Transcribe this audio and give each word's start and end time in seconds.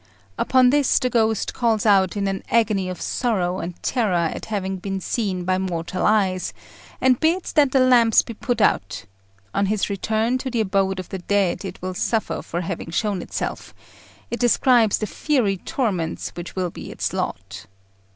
Upon 0.35 0.71
this 0.71 0.97
the 0.97 1.11
ghost 1.11 1.53
calls 1.53 1.85
out 1.85 2.17
in 2.17 2.27
an 2.27 2.41
agony 2.49 2.89
of 2.89 2.99
sorrow 2.99 3.59
and 3.59 3.75
terror 3.83 4.31
at 4.33 4.45
having 4.45 4.77
been 4.77 4.99
seen 4.99 5.43
by 5.45 5.59
mortal 5.59 6.03
eyes, 6.07 6.53
and 6.99 7.19
bids 7.19 7.53
that 7.53 7.71
the 7.71 7.81
lamps 7.81 8.23
be 8.23 8.33
put 8.33 8.61
out: 8.61 9.05
on 9.53 9.67
its 9.67 9.91
return 9.91 10.39
to 10.39 10.49
the 10.49 10.61
abode 10.61 10.99
of 10.99 11.09
the 11.09 11.19
dead 11.19 11.63
it 11.63 11.79
will 11.83 11.93
suffer 11.93 12.41
for 12.41 12.61
having 12.61 12.89
shown 12.89 13.21
itself: 13.21 13.75
it 14.31 14.39
describes 14.39 14.97
the 14.97 15.05
fiery 15.05 15.57
torments 15.57 16.29
which 16.31 16.55
will 16.55 16.71
be 16.71 16.91
its 16.91 17.13
lot. 17.13 17.67